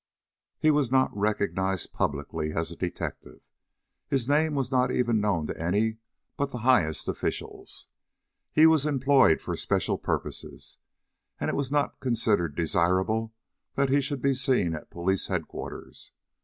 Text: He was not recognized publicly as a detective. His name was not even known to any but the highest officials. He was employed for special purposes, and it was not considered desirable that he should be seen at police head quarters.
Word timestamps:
He 0.57 0.71
was 0.71 0.91
not 0.91 1.15
recognized 1.15 1.93
publicly 1.93 2.53
as 2.53 2.71
a 2.71 2.75
detective. 2.75 3.41
His 4.07 4.27
name 4.27 4.55
was 4.55 4.71
not 4.71 4.89
even 4.91 5.21
known 5.21 5.45
to 5.45 5.61
any 5.61 5.97
but 6.37 6.49
the 6.51 6.57
highest 6.65 7.07
officials. 7.07 7.85
He 8.51 8.65
was 8.65 8.87
employed 8.87 9.41
for 9.41 9.55
special 9.55 9.99
purposes, 9.99 10.79
and 11.39 11.49
it 11.51 11.55
was 11.55 11.69
not 11.71 11.99
considered 11.99 12.55
desirable 12.55 13.35
that 13.75 13.89
he 13.89 14.01
should 14.01 14.23
be 14.23 14.33
seen 14.33 14.73
at 14.73 14.89
police 14.89 15.27
head 15.27 15.47
quarters. 15.47 16.11